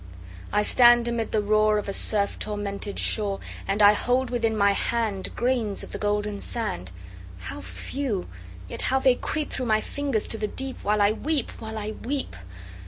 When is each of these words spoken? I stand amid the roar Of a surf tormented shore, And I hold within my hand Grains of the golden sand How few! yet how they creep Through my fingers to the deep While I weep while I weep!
I 0.51 0.63
stand 0.63 1.07
amid 1.07 1.31
the 1.31 1.43
roar 1.43 1.77
Of 1.77 1.87
a 1.87 1.93
surf 1.93 2.39
tormented 2.39 2.97
shore, 2.97 3.39
And 3.67 3.83
I 3.83 3.93
hold 3.93 4.31
within 4.31 4.57
my 4.57 4.71
hand 4.71 5.29
Grains 5.35 5.83
of 5.83 5.91
the 5.91 5.99
golden 5.99 6.41
sand 6.41 6.89
How 7.37 7.61
few! 7.61 8.27
yet 8.67 8.81
how 8.89 8.97
they 8.97 9.13
creep 9.13 9.51
Through 9.51 9.67
my 9.67 9.79
fingers 9.79 10.25
to 10.29 10.39
the 10.39 10.47
deep 10.47 10.77
While 10.83 11.03
I 11.03 11.11
weep 11.11 11.51
while 11.61 11.77
I 11.77 11.91
weep! 11.91 12.35